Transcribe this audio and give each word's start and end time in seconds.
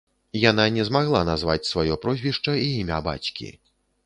Яна 0.43 0.63
не 0.77 0.85
змагла 0.87 1.21
назваць 1.29 1.67
сваё 1.73 1.99
прозвішча 2.07 2.57
і 2.63 2.65
імя 2.81 2.99
бацькі. 3.11 3.53